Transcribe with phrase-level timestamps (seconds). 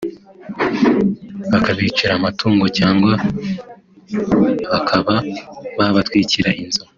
[1.51, 3.13] bakabicira amatungo cyangwa
[4.71, 5.15] bakaba
[5.77, 6.83] babatwikira inzu